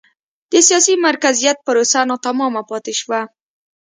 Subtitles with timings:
[0.51, 3.21] د سیاسي مرکزیت پروسه ناتمامه پاتې شوه.